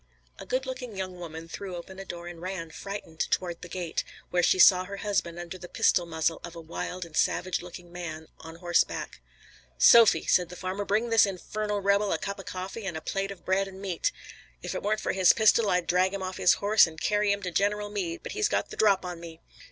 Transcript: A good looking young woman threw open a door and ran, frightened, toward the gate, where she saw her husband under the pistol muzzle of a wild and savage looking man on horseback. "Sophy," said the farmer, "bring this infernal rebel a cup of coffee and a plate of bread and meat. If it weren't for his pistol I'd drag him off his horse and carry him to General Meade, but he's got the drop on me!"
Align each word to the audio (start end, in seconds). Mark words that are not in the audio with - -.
A 0.39 0.47
good 0.47 0.65
looking 0.65 0.97
young 0.97 1.19
woman 1.19 1.47
threw 1.47 1.75
open 1.75 1.99
a 1.99 2.05
door 2.05 2.25
and 2.25 2.41
ran, 2.41 2.71
frightened, 2.71 3.19
toward 3.29 3.61
the 3.61 3.67
gate, 3.69 4.03
where 4.31 4.41
she 4.41 4.57
saw 4.57 4.85
her 4.85 4.97
husband 4.97 5.37
under 5.37 5.59
the 5.59 5.69
pistol 5.69 6.07
muzzle 6.07 6.41
of 6.43 6.55
a 6.55 6.59
wild 6.59 7.05
and 7.05 7.15
savage 7.15 7.61
looking 7.61 7.91
man 7.91 8.27
on 8.39 8.55
horseback. 8.55 9.21
"Sophy," 9.77 10.25
said 10.25 10.49
the 10.49 10.55
farmer, 10.55 10.85
"bring 10.85 11.11
this 11.11 11.27
infernal 11.27 11.81
rebel 11.81 12.11
a 12.11 12.17
cup 12.17 12.39
of 12.39 12.45
coffee 12.47 12.87
and 12.87 12.97
a 12.97 12.99
plate 13.01 13.29
of 13.29 13.45
bread 13.45 13.67
and 13.67 13.79
meat. 13.79 14.11
If 14.63 14.73
it 14.73 14.81
weren't 14.81 15.01
for 15.01 15.11
his 15.11 15.33
pistol 15.33 15.69
I'd 15.69 15.85
drag 15.85 16.15
him 16.15 16.23
off 16.23 16.37
his 16.37 16.53
horse 16.53 16.87
and 16.87 16.99
carry 16.99 17.31
him 17.31 17.43
to 17.43 17.51
General 17.51 17.91
Meade, 17.91 18.23
but 18.23 18.31
he's 18.31 18.49
got 18.49 18.71
the 18.71 18.77
drop 18.77 19.05
on 19.05 19.19
me!" 19.19 19.39